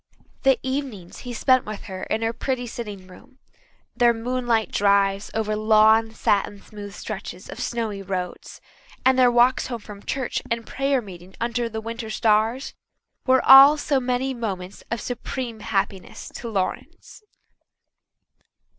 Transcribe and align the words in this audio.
The 0.41 0.57
evenings 0.63 1.19
he 1.29 1.31
spent 1.31 1.63
with 1.63 1.83
her 1.83 2.01
in 2.05 2.23
her 2.23 2.33
pretty 2.33 2.65
sitting 2.65 3.05
room, 3.05 3.37
their 3.95 4.15
moonlight 4.15 4.71
drives 4.71 5.29
over 5.35 5.55
long, 5.55 6.11
satin 6.11 6.59
smooth 6.59 6.95
stretches 6.95 7.47
of 7.51 7.59
snowy 7.59 8.01
roads, 8.01 8.61
and 9.05 9.15
their 9.19 9.31
walks 9.31 9.67
home 9.67 9.77
from 9.81 10.01
church 10.01 10.41
and 10.49 10.65
prayer 10.65 11.03
meeting 11.03 11.35
under 11.39 11.69
the 11.69 11.81
winter 11.81 12.09
stars, 12.09 12.73
were 13.27 13.45
all 13.45 13.77
so 13.77 13.99
many 13.99 14.33
moments 14.33 14.83
of 14.89 14.99
supreme 15.01 15.59
happiness 15.59 16.29
to 16.29 16.49
Lawrence. 16.49 17.21